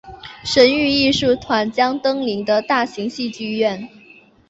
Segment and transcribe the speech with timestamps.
[0.43, 3.87] 神韵艺术团登临的大型戏剧院。